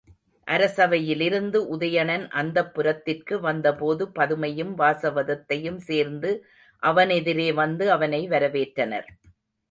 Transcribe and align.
அரசவையிலிருந்து 0.47 1.57
உதயணன் 1.73 2.23
அந்தப்புரத்திற்கு 2.31 3.35
வந்த 3.39 3.67
போது 3.75 4.05
பதுமையும் 4.15 4.71
வாசவதத்தையும் 4.75 5.77
சேர்ந்து 5.81 6.31
அவனெதிரே 6.83 7.47
வந்து 7.53 7.91
அவனை 7.91 8.21
வரவேற்றனர். 8.27 9.07